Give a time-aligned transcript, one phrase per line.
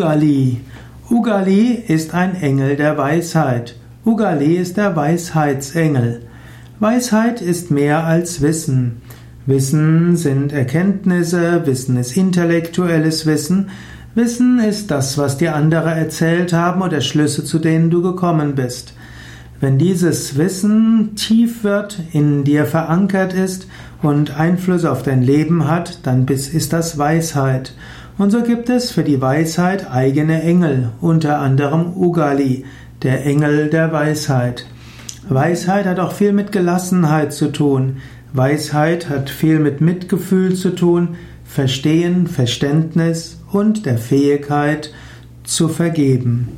[0.00, 0.62] Ugali.
[1.10, 3.76] Ugali ist ein Engel der Weisheit.
[4.06, 6.22] Ugali ist der Weisheitsengel.
[6.78, 9.02] Weisheit ist mehr als Wissen.
[9.44, 13.68] Wissen sind Erkenntnisse, Wissen ist intellektuelles Wissen.
[14.14, 18.94] Wissen ist das, was dir andere erzählt haben oder Schlüsse, zu denen du gekommen bist.
[19.60, 23.66] Wenn dieses Wissen tief wird, in dir verankert ist
[24.00, 27.74] und Einfluss auf dein Leben hat, dann ist das Weisheit.
[28.18, 32.64] Und so gibt es für die Weisheit eigene Engel, unter anderem Ugali,
[33.02, 34.66] der Engel der Weisheit.
[35.28, 37.98] Weisheit hat auch viel mit Gelassenheit zu tun.
[38.32, 44.92] Weisheit hat viel mit Mitgefühl zu tun, Verstehen, Verständnis und der Fähigkeit
[45.42, 46.48] zu vergeben.